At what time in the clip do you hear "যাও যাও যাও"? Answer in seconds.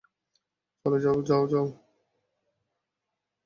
0.99-1.43, 1.13-1.67